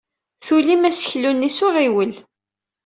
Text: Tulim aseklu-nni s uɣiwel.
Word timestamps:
Tulim 0.45 0.83
aseklu-nni 0.89 1.49
s 1.55 1.59
uɣiwel. 1.67 2.13